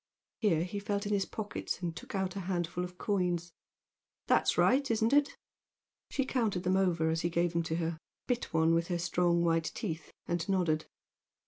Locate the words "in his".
1.05-1.27